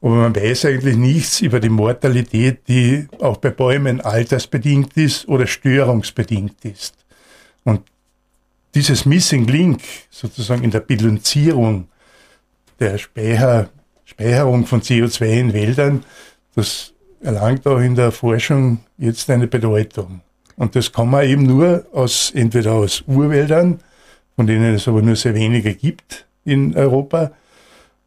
[0.00, 5.46] Aber man weiß eigentlich nichts über die Mortalität, die auch bei Bäumen altersbedingt ist oder
[5.46, 6.94] störungsbedingt ist.
[7.64, 7.82] Und
[8.74, 11.88] dieses Missing Link sozusagen in der Bilanzierung
[12.78, 13.70] der Speicher,
[14.04, 16.04] Speicherung von CO2 in Wäldern
[16.58, 20.20] das erlangt auch in der Forschung jetzt eine Bedeutung.
[20.56, 23.80] Und das kann man eben nur aus, entweder aus Urwäldern,
[24.34, 27.30] von denen es aber nur sehr wenige gibt in Europa,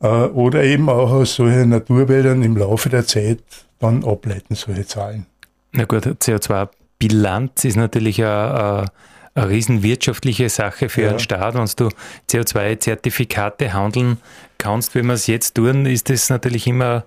[0.02, 3.42] äh, oder eben auch aus solchen Naturwäldern im Laufe der Zeit
[3.80, 5.26] dann ableiten, solche Zahlen.
[5.72, 8.88] Na gut, CO2-Bilanz ist natürlich eine,
[9.34, 11.10] eine riesenwirtschaftliche Sache für ja.
[11.12, 11.54] einen Staat.
[11.54, 11.90] Wenn du
[12.30, 14.18] CO2-Zertifikate handeln
[14.58, 17.06] kannst, wie wir es jetzt tun, ist das natürlich immer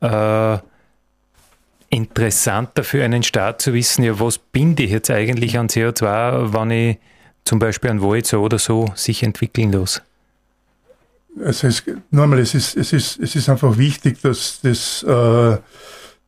[0.00, 0.58] äh,
[1.90, 6.70] interessanter für einen Staat zu wissen, ja, was binde ich jetzt eigentlich an CO2, wenn
[6.70, 6.98] ich
[7.44, 10.02] zum Beispiel einen Wald so oder so sich entwickeln lasse?
[11.44, 15.56] Also es, nochmal, es ist, es, ist, es ist einfach wichtig, dass das, äh,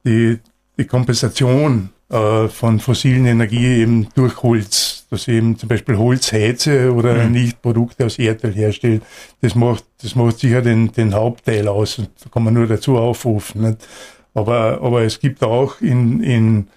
[0.05, 0.39] die,
[0.79, 6.33] die Kompensation äh, von fossilen Energie eben durch Holz, dass ich eben zum Beispiel Holz
[6.33, 7.33] heize oder mhm.
[7.33, 9.01] nicht Produkte aus Erdöl herstelle,
[9.41, 12.97] das macht, das macht sicher den, den Hauptteil aus und da kann man nur dazu
[12.97, 13.63] aufrufen.
[13.63, 13.87] Nicht?
[14.35, 16.69] Aber, aber es gibt auch in, in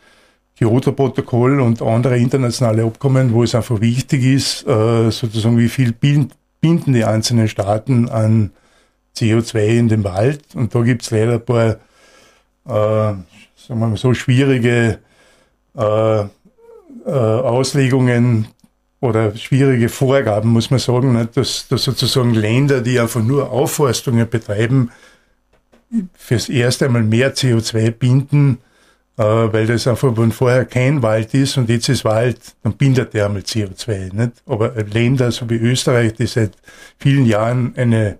[0.57, 6.93] Kyoto-Protokoll und andere internationale Abkommen, wo es einfach wichtig ist, äh, sozusagen wie viel binden
[6.93, 8.51] die einzelnen Staaten an
[9.15, 10.43] CO2 in den Wald.
[10.55, 11.77] Und da gibt es leider ein paar, äh,
[12.65, 14.99] sagen wir mal so, schwierige
[15.75, 16.27] äh, äh,
[17.05, 18.47] Auslegungen
[18.99, 21.27] oder schwierige Vorgaben, muss man sagen?
[21.33, 24.91] Dass, dass sozusagen Länder, die einfach nur Aufforstungen betreiben,
[26.13, 28.59] fürs erste Mal mehr CO2 binden,
[29.17, 33.13] äh, weil das einfach, wenn vorher kein Wald ist und jetzt ist Wald, dann bindet
[33.13, 34.13] der einmal CO2.
[34.13, 34.43] Nicht?
[34.45, 36.53] Aber Länder so wie Österreich, die seit
[36.97, 38.17] vielen Jahren eine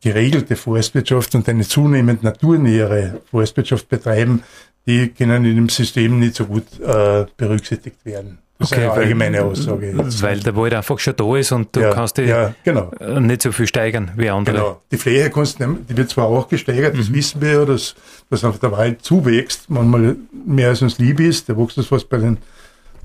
[0.00, 4.42] geregelte Forstwirtschaft und eine zunehmend naturnähere Forstwirtschaft betreiben,
[4.86, 8.38] die können in dem System nicht so gut äh, berücksichtigt werden.
[8.60, 9.94] Das okay, ist eine allgemeine Aussage.
[9.96, 10.20] Jetzt.
[10.20, 12.92] Weil der Wald einfach schon da ist und du ja, kannst die ja, genau.
[13.18, 14.54] nicht so viel steigern wie andere.
[14.54, 14.82] Genau.
[14.92, 17.14] Die Fläche kannst du die wird zwar auch gesteigert, das mhm.
[17.14, 17.94] wissen wir ja, dass,
[18.28, 22.10] dass einfach der Wald zuwächst, manchmal mehr als uns lieb ist, der wächst das fast
[22.10, 22.36] bei den,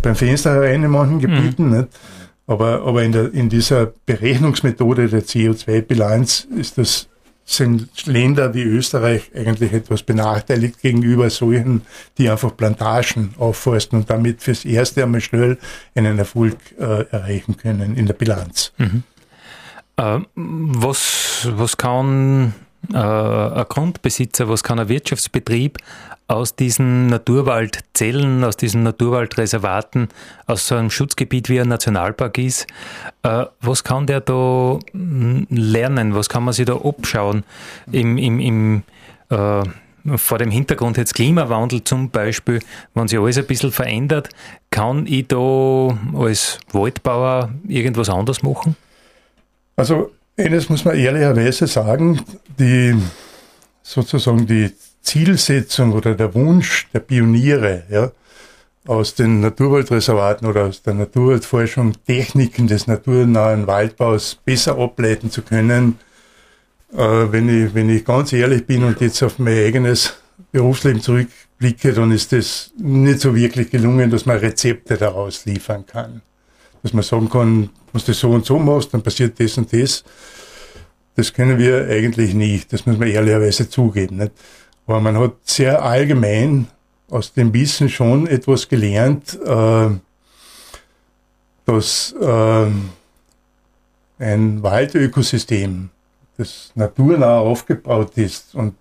[0.02, 1.78] beim Fenster herein in manchen Gebieten, mhm.
[1.78, 1.88] nicht?
[2.48, 7.08] Aber, aber in, der, in dieser Berechnungsmethode der CO2-Bilanz ist das
[7.46, 11.84] sind Länder wie Österreich eigentlich etwas benachteiligt gegenüber solchen,
[12.18, 15.60] die einfach Plantagen aufforsten und damit fürs erste einmal schnell
[15.94, 18.74] einen Erfolg äh, erreichen können in der Bilanz.
[18.78, 19.04] Mhm.
[19.98, 22.56] Äh, was, was kann
[22.94, 25.78] äh, ein Grundbesitzer, was kann ein Wirtschaftsbetrieb
[26.28, 30.10] aus diesen Naturwaldzellen, aus diesen Naturwaldreservaten,
[30.48, 32.68] aus so einem Schutzgebiet wie ein Nationalpark ist,
[33.24, 36.16] äh, was kann der da hm, lernen?
[36.16, 37.44] Was kann man sich da abschauen
[37.92, 38.84] im, im, im
[39.30, 39.64] äh,
[40.18, 42.60] vor dem Hintergrund jetzt Klimawandel zum Beispiel,
[42.94, 44.30] wenn sich alles ein bisschen verändert,
[44.70, 48.76] kann ich da als Waldbauer irgendwas anderes machen?
[49.76, 52.22] Also eines muss man ehrlicherweise sagen,
[52.60, 52.96] die
[53.84, 54.72] sozusagen die
[55.02, 58.12] Zielsetzung oder der Wunsch der Pioniere, ja,
[58.88, 66.00] aus den Naturwaldreservaten oder aus der Naturwaldforschung Techniken des naturnahen Waldbaus besser ableiten zu können,
[66.94, 70.18] äh, wenn, ich, wenn ich ganz ehrlich bin und jetzt auf mein eigenes
[70.52, 76.22] Berufsleben zurückblicke, dann ist es nicht so wirklich gelungen, dass man Rezepte daraus liefern kann.
[76.86, 79.74] Dass man sagen kann, wenn du das so und so machst, dann passiert das und
[79.74, 80.04] das.
[81.16, 82.72] Das können wir eigentlich nicht.
[82.72, 84.18] Das muss man ehrlicherweise zugeben.
[84.18, 84.34] Nicht?
[84.86, 86.68] Aber man hat sehr allgemein
[87.10, 89.90] aus dem Wissen schon etwas gelernt, äh,
[91.66, 92.68] dass äh,
[94.20, 95.90] ein Waldökosystem,
[96.38, 98.76] das naturnah aufgebaut ist und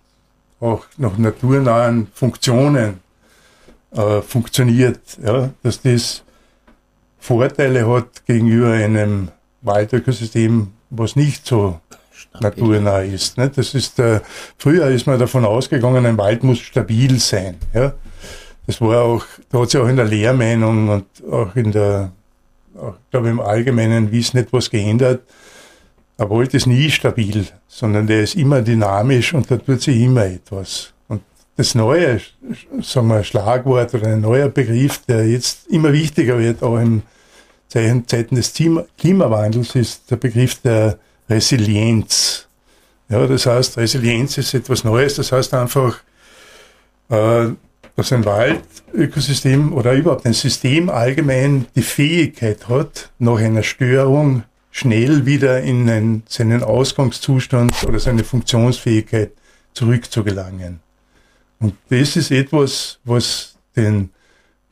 [0.59, 2.99] auch nach naturnahen Funktionen
[3.95, 6.21] äh, funktioniert, ja, dass das
[7.25, 9.29] Vorteile hat gegenüber einem
[9.63, 11.79] Waldökosystem, was nicht so
[12.39, 13.39] naturnah ist.
[13.39, 13.49] Ne?
[13.49, 14.19] Das ist äh,
[14.59, 17.55] früher ist man davon ausgegangen, ein Wald muss stabil sein.
[17.73, 17.93] Ja?
[18.67, 22.11] Das war auch, da hat sich auch in der Lehrmeinung und auch in der,
[22.77, 25.23] auch, glaube im allgemeinen Wissen etwas geändert.
[26.19, 30.25] Ein Wald ist nie stabil, sondern der ist immer dynamisch und da tut sich immer
[30.27, 30.93] etwas.
[31.07, 31.23] Und
[31.57, 32.21] das neue,
[32.83, 37.01] sagen wir, Schlagwort oder ein neuer Begriff, der jetzt immer wichtiger wird, auch in
[38.07, 38.53] Zeiten des
[38.97, 40.97] Klimawandels, ist der Begriff der
[41.29, 42.47] Resilienz.
[43.09, 45.99] Ja, das heißt, Resilienz ist etwas Neues, das heißt einfach,
[47.09, 47.49] äh,
[47.95, 55.25] dass ein Waldökosystem oder überhaupt ein System allgemein die Fähigkeit hat, nach einer Störung schnell
[55.25, 59.31] wieder in einen, seinen Ausgangszustand oder seine Funktionsfähigkeit
[59.73, 60.79] zurückzugelangen.
[61.59, 64.09] Und das ist etwas, was den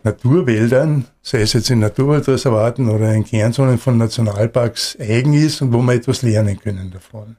[0.04, 5.82] Naturwäldern, sei es jetzt in Naturwaldreservaten oder in Kernzonen von Nationalparks, eigen ist und wo
[5.82, 7.38] wir etwas lernen können davon.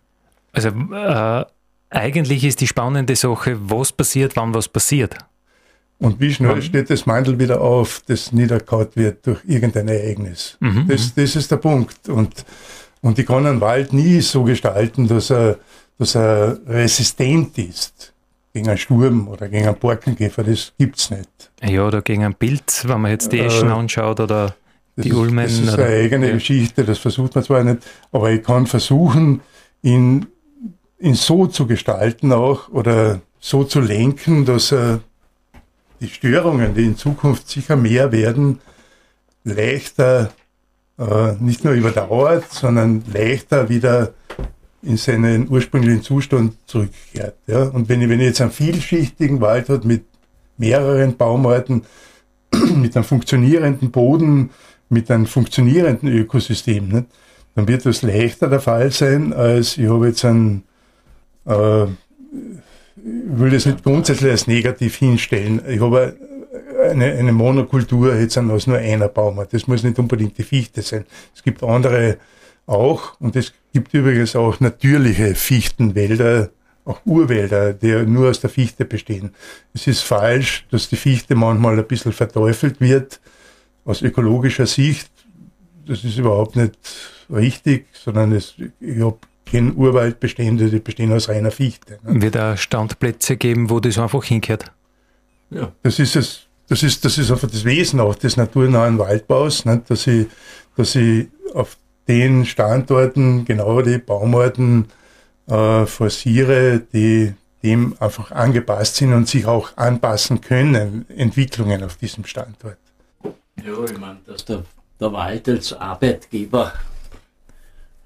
[0.53, 1.45] Also äh,
[1.91, 5.17] eigentlich ist die spannende Sache, was passiert, wann was passiert.
[5.99, 10.57] Und wie schnell steht das Mandel wieder auf, das niederkaut wird durch irgendein Ereignis.
[10.61, 10.87] Mhm.
[10.89, 11.23] Das, mhm.
[11.23, 12.09] das ist der Punkt.
[12.09, 12.45] Und,
[13.01, 15.59] und ich kann einen Wald nie so gestalten, dass er,
[15.99, 18.14] dass er resistent ist
[18.55, 21.51] gegen einen Sturm oder gegen einen Borkenkäfer, das gibt's nicht.
[21.61, 24.55] Ja, oder gegen einen Pilz, wenn man jetzt die Eschen äh, anschaut oder
[24.97, 25.45] die ist, Ulmen.
[25.45, 26.35] Das ist eine eigene ja.
[26.35, 27.79] Geschichte, das versucht man zwar nicht,
[28.13, 29.41] aber ich kann versuchen,
[29.83, 30.27] ihn,
[31.01, 35.01] ihn so zu gestalten auch oder so zu lenken, dass er
[36.01, 38.61] die Störungen, die in Zukunft sicher mehr werden,
[39.43, 40.33] leichter
[40.97, 44.15] äh, nicht nur überdauert, sondern leichter wieder
[44.85, 47.37] in seinen ursprünglichen Zustand zurückkehrt.
[47.47, 47.65] Ja?
[47.65, 50.05] Und wenn ich, wenn ich jetzt einen vielschichtigen Wald hat mit
[50.57, 51.83] mehreren Baumarten,
[52.77, 54.51] mit einem funktionierenden Boden,
[54.89, 57.07] mit einem funktionierenden Ökosystem, nicht?
[57.55, 60.65] dann wird das leichter der Fall sein, als ich habe jetzt einen,
[61.47, 61.89] äh, ich
[62.97, 65.63] will das nicht grundsätzlich als negativ hinstellen.
[65.69, 66.17] Ich habe
[66.91, 69.53] eine, eine Monokultur jetzt aus nur einer Baumart.
[69.53, 71.05] Das muss nicht unbedingt die Fichte sein.
[71.35, 72.19] Es gibt andere
[72.67, 76.51] auch, und es gibt übrigens auch natürliche Fichtenwälder,
[76.87, 79.35] auch Urwälder, die nur aus der Fichte bestehen.
[79.75, 83.21] Es ist falsch, dass die Fichte manchmal ein bisschen verteufelt wird
[83.85, 85.11] aus ökologischer Sicht.
[85.87, 86.73] Das ist überhaupt nicht
[87.29, 91.99] richtig, sondern es, ich habe keine Urwaldbestände, die bestehen aus reiner Fichte.
[92.05, 92.23] Ne?
[92.23, 94.71] Wird da Standplätze geben, wo das einfach hinkehrt?
[95.51, 95.73] Ja.
[95.83, 96.47] Das ist es.
[96.67, 99.83] Das ist, das ist einfach das Wesen auch des naturnahen Waldbaus, ne?
[99.87, 100.29] dass ich,
[100.77, 101.77] dass ich auf
[102.09, 104.87] den Standorten genau die Baumarten
[105.47, 112.25] äh, forciere, die dem einfach angepasst sind und sich auch anpassen können, Entwicklungen auf diesem
[112.27, 112.77] Standort.
[113.23, 114.65] Ja, ich meine, dass der,
[115.01, 116.73] der Wald als Arbeitgeber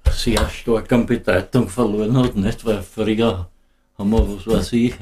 [0.09, 2.65] sehr stark an Bedeutung verloren hat, nicht?
[2.65, 3.49] Weil früher
[3.97, 4.95] haben wir, was weiß ich,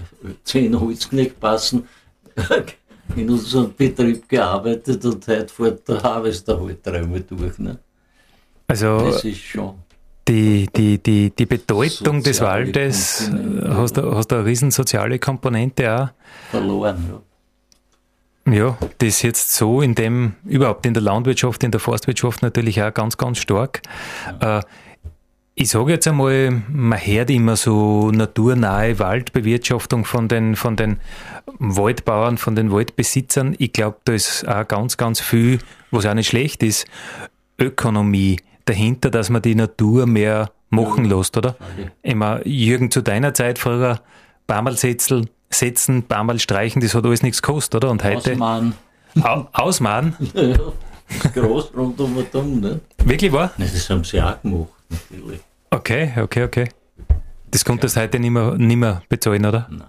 [0.43, 1.87] zehn Holzknechtpassen
[3.15, 7.59] in unserem Betrieb gearbeitet und heute fährt der Harvester halt dreimal durch.
[7.59, 7.79] Nicht?
[8.67, 9.17] Also,
[10.27, 13.31] die, die, die, die Bedeutung des Waldes,
[13.63, 16.09] hast du, hast eine riesen soziale Komponente auch?
[16.51, 17.21] Verloren, ja.
[18.49, 22.93] Ja, das jetzt so in dem, überhaupt in der Landwirtschaft, in der Forstwirtschaft natürlich auch
[22.93, 23.81] ganz, ganz stark.
[24.41, 24.59] Ja.
[24.59, 24.63] Äh,
[25.59, 30.99] ich sage jetzt einmal, man hört immer so naturnahe Waldbewirtschaftung von den, von den
[31.57, 33.55] Waldbauern, von den Waldbesitzern.
[33.57, 35.59] Ich glaube, da ist auch ganz, ganz viel,
[35.89, 36.85] was auch nicht schlecht ist,
[37.59, 38.37] Ökonomie
[38.67, 41.17] dahinter, dass man die Natur mehr machen ja.
[41.17, 41.55] lässt, oder?
[41.73, 41.91] Okay.
[42.03, 44.01] Immer Jürgen, zu deiner Zeit früher
[44.47, 47.89] Barmalsetzel setzen, Barmal streichen, das hat alles nichts gekostet, oder?
[47.89, 48.31] Und heute.
[48.31, 48.73] Ausmachen.
[49.53, 50.15] Ausmachen?
[50.33, 50.57] ja,
[51.33, 52.79] groß rundum und um, ne?
[53.03, 53.51] Wirklich wahr?
[53.57, 55.39] Nein, das haben sie auch gemacht, natürlich.
[55.69, 56.69] Okay, okay, okay.
[57.49, 59.67] Das kommt das heute nicht mehr, nicht mehr bezahlen, oder?
[59.69, 59.83] Nein.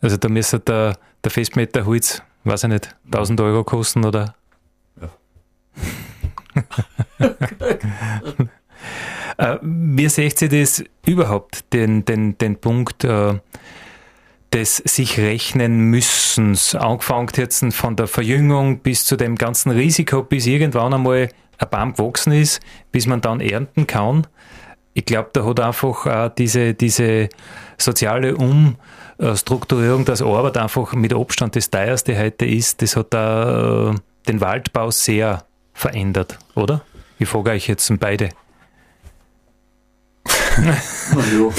[0.00, 4.34] Also da müsste der, der Festmeter Holz, weiß ich nicht, 1000 Euro kosten oder?
[9.38, 13.34] Äh, wie seht ihr das überhaupt, den, den, den Punkt äh,
[14.52, 20.46] des sich rechnen müssens, angefangen jetzt von der Verjüngung bis zu dem ganzen Risiko, bis
[20.46, 21.28] irgendwann einmal
[21.58, 22.60] ein Baum gewachsen ist,
[22.92, 24.26] bis man dann ernten kann?
[24.96, 27.28] ich glaube, da hat einfach auch diese, diese
[27.76, 33.94] soziale Umstrukturierung, dass Arbeit einfach mit Abstand das teuerste heute ist, das hat da äh,
[34.26, 35.44] den Waldbau sehr
[35.76, 36.80] verändert, oder?
[37.18, 38.30] Ich frage euch jetzt beide.
[40.58, 41.50] Na ja.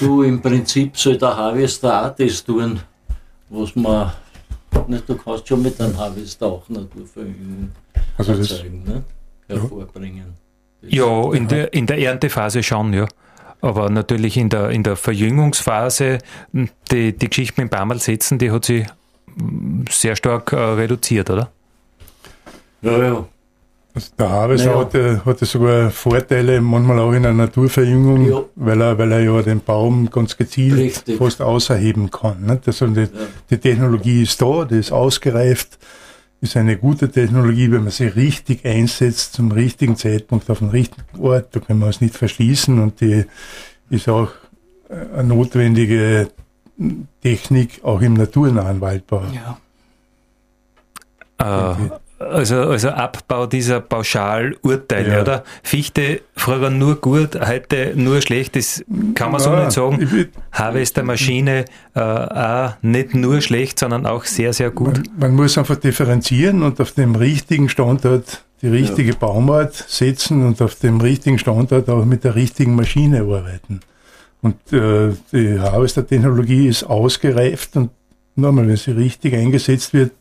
[0.00, 2.80] Du, im Prinzip soll der Harvester auch das tun,
[3.50, 4.12] was man.
[4.88, 7.70] Nicht, du kannst schon mit einem Harvester auch Naturverjüngung
[8.18, 9.04] also erzeugen, ne?
[9.48, 10.34] hervorbringen.
[10.82, 13.06] Ja, in der, in der Erntephase schon, ja.
[13.60, 16.18] Aber natürlich in der, in der Verjüngungsphase,
[16.90, 18.86] die, die Geschichte mit dem Barmal setzen, die hat sich
[19.88, 21.50] sehr stark äh, reduziert, oder?
[22.84, 23.26] Ja, ja.
[23.94, 24.80] Also der Harvester naja.
[24.80, 28.42] hatte, hatte sogar Vorteile, manchmal auch in der Naturverjüngung, ja.
[28.56, 31.16] weil, er, weil er ja den Baum ganz gezielt Richtig.
[31.16, 32.44] fast außerheben kann.
[32.44, 32.66] Nicht?
[32.66, 33.08] Also die, ja.
[33.50, 35.78] die Technologie ist da, die ist ausgereift
[36.44, 41.20] ist eine gute Technologie, wenn man sie richtig einsetzt, zum richtigen Zeitpunkt auf dem richtigen
[41.20, 41.48] Ort.
[41.52, 43.24] Da können wir uns nicht verschließen und die
[43.90, 44.30] ist auch
[44.88, 46.28] äh, eine notwendige
[47.22, 49.22] Technik, auch im naturnahen Waldbau.
[51.38, 51.72] Ja.
[51.72, 55.20] Äh, also, also Abbau dieser Pauschalurteile, ja.
[55.22, 55.44] oder?
[55.62, 58.84] Fichte früher nur gut, heute nur schlecht, das
[59.14, 60.28] kann man so nicht sagen.
[60.52, 64.96] Harvester-Maschine äh, auch nicht nur schlecht, sondern auch sehr, sehr gut.
[64.96, 69.16] Man, man, muss einfach differenzieren und auf dem richtigen Standort die richtige ja.
[69.18, 73.80] Baumart setzen und auf dem richtigen Standort auch mit der richtigen Maschine arbeiten.
[74.40, 77.90] Und äh, die Harvester-Technologie ist ausgereift und
[78.36, 80.12] nochmal, wenn sie richtig eingesetzt wird,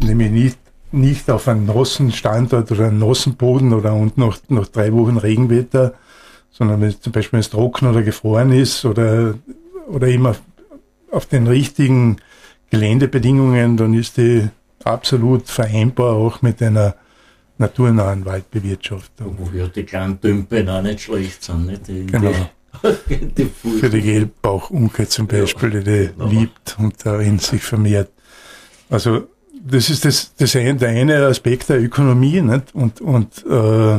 [0.00, 0.58] nämlich nicht
[0.94, 5.16] nicht auf einem nassen Standort oder einem nassen Boden oder und nach, nach drei Wochen
[5.16, 5.94] Regenwetter,
[6.50, 9.34] sondern wenn es zum Beispiel es trocken oder gefroren ist oder,
[9.88, 10.36] oder immer
[11.10, 12.18] auf den richtigen
[12.70, 14.48] Geländebedingungen, dann ist die
[14.84, 16.94] absolut vereinbar auch mit einer
[17.58, 19.36] naturnahen Waldbewirtschaftung.
[19.38, 21.66] Wo ja die kleinen Tümpen auch nicht schlecht sind.
[21.66, 21.88] Nicht?
[21.88, 22.32] Die, genau.
[23.08, 26.26] Die, die Für die Gelbbauchunke zum Beispiel, ja, die die genau.
[26.28, 28.10] liebt und darin sich vermehrt.
[28.90, 29.28] Also
[29.66, 32.74] das ist das, das ein, der eine Aspekt der Ökonomie, nicht?
[32.74, 33.98] Und, und äh,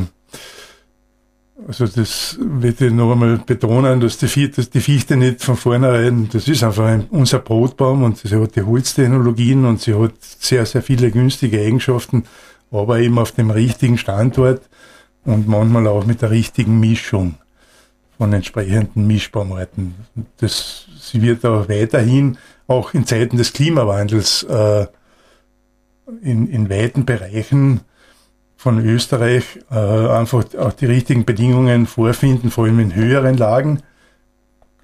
[1.67, 6.29] also das wird ich noch einmal betonen, dass die, dass die Fichte nicht von vornherein,
[6.31, 10.65] das ist einfach ein, unser Brotbaum und sie hat die Holztechnologien und sie hat sehr,
[10.65, 12.25] sehr viele günstige Eigenschaften,
[12.71, 14.61] aber eben auf dem richtigen Standort
[15.23, 17.35] und manchmal auch mit der richtigen Mischung
[18.17, 19.95] von entsprechenden Mischbaumarten.
[20.37, 22.37] Das, sie wird auch weiterhin,
[22.67, 24.85] auch in Zeiten des Klimawandels, äh,
[26.21, 27.81] in, in weiten Bereichen
[28.57, 33.81] von Österreich äh, einfach auch die richtigen Bedingungen vorfinden, vor allem in höheren Lagen.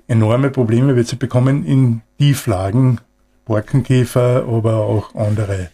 [0.08, 3.00] Enorme Probleme wird sie bekommen in Tieflagen,
[3.46, 5.70] Borkenkäfer, aber auch andere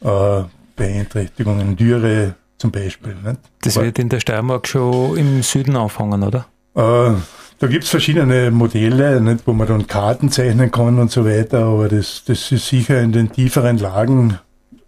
[0.00, 0.44] äh,
[0.76, 3.14] Beeinträchtigungen, Dürre zum Beispiel.
[3.24, 3.40] Nicht?
[3.62, 6.46] Das aber, wird in der Steiermark schon im Süden anfangen, oder?
[6.74, 7.14] Äh,
[7.58, 11.88] da gibt's verschiedene Modelle, nicht, wo man dann Karten zeichnen kann und so weiter, aber
[11.88, 14.38] das, das ist sicher in den tieferen Lagen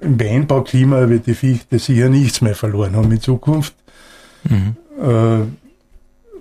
[0.01, 3.75] im Weinbauklima wird die Fichte sicher nichts mehr verloren haben in Zukunft.
[4.45, 4.77] Mhm.
[5.01, 5.47] Äh,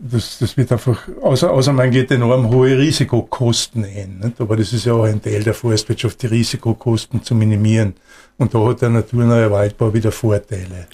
[0.01, 4.19] das, das wird einfach, außer, außer man geht enorm hohe Risikokosten ein.
[4.23, 4.39] Nicht?
[4.39, 7.95] Aber das ist ja auch ein Teil der Forstwirtschaft, die Risikokosten zu minimieren.
[8.37, 10.87] Und da hat der naturnahe Waldbau wieder Vorteile.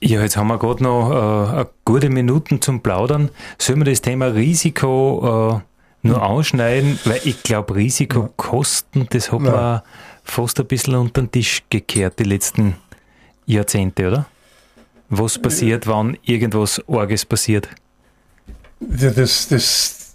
[0.00, 3.30] Ja, jetzt haben wir gerade noch äh, gute Minuten zum Plaudern.
[3.58, 5.60] Sollen wir das Thema Risiko
[6.02, 6.22] äh, nur hm.
[6.22, 6.98] ausschneiden?
[7.04, 9.82] Weil ich glaube, Risikokosten, das hat man
[10.24, 12.76] fast ein bisschen unter den Tisch gekehrt die letzten
[13.46, 14.26] Jahrzehnte, oder?
[15.12, 17.68] was passiert, wann irgendwas Orges passiert?
[18.80, 20.14] Ja, das, das,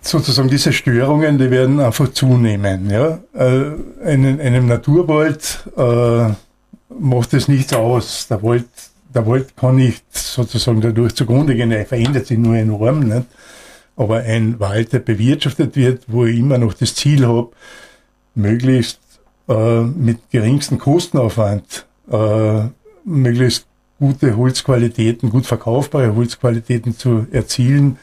[0.00, 2.90] sozusagen diese Störungen, die werden einfach zunehmen.
[2.90, 3.20] Ja?
[3.34, 6.30] Äh, in einem Naturwald äh,
[6.98, 8.26] macht es nichts aus.
[8.28, 8.66] Der Wald,
[9.14, 13.00] der Wald kann nicht sozusagen dadurch zugrunde gehen, er verändert sich nur enorm.
[13.00, 13.26] Nicht?
[13.96, 17.50] Aber ein Wald, der bewirtschaftet wird, wo ich immer noch das Ziel habe,
[18.34, 19.00] möglichst
[19.48, 22.62] äh, mit geringsten Kostenaufwand äh,
[23.04, 23.66] möglichst
[23.98, 27.98] gute Holzqualitäten, gut verkaufbare Holzqualitäten zu erzielen,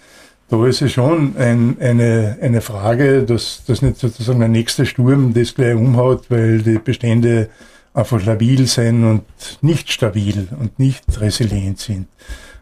[0.50, 5.34] da ist es schon ein, eine, eine Frage, dass, dass nicht sozusagen der nächste Sturm
[5.34, 7.50] das gleich umhaut, weil die Bestände
[7.94, 9.24] einfach labil sind und
[9.62, 12.08] nicht stabil und nicht resilient sind.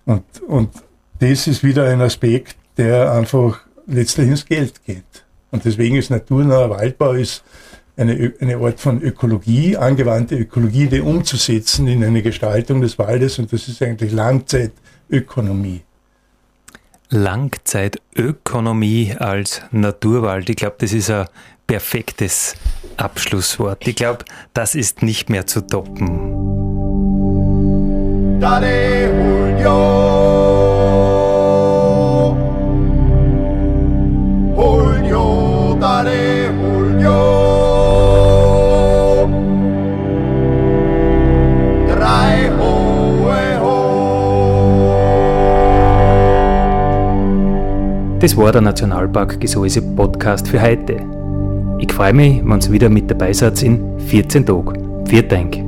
[0.06, 0.70] Und, und
[1.20, 5.24] das ist wieder ein Aspekt, der einfach letztlich ins Geld geht.
[5.52, 7.44] Und deswegen ist naturnaher Waldbau ist
[7.96, 13.52] eine, eine Art von Ökologie, angewandte Ökologie, die umzusetzen in eine Gestaltung des Waldes und
[13.52, 15.82] das ist eigentlich Langzeitökonomie.
[17.10, 20.50] Langzeitökonomie als Naturwald.
[20.50, 21.26] Ich glaube, das ist ein
[21.66, 22.56] perfektes
[22.98, 23.88] Abschlusswort.
[23.88, 26.58] Ich glaube, das ist nicht mehr zu toppen.
[28.40, 29.58] Dale,
[48.28, 50.98] Das war der Nationalpark Gesäuse Podcast für heute.
[51.80, 55.06] Ich freue mich, wenn ihr wieder mit dabei seid in 14 Tagen.
[55.06, 55.67] Vielen Dank.